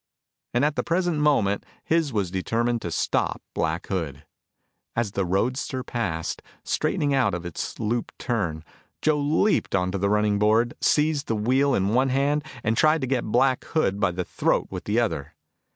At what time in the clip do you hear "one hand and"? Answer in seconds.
11.89-12.75